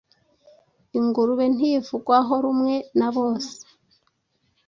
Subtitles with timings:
[0.97, 3.57] ingurube ntivugwaho rumwe nabose